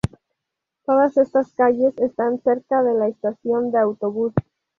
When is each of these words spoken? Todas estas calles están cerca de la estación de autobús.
Todas 0.83 1.15
estas 1.15 1.53
calles 1.53 1.95
están 1.99 2.41
cerca 2.41 2.81
de 2.81 2.95
la 2.95 3.07
estación 3.07 3.71
de 3.71 3.77
autobús. 3.77 4.33